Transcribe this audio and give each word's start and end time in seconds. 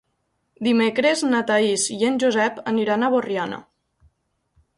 Dimecres 0.67 1.21
na 1.33 1.41
Thaís 1.51 1.85
i 1.99 1.99
en 2.09 2.17
Josep 2.25 2.59
aniran 2.73 3.07
a 3.07 3.11
Borriana. 3.19 3.63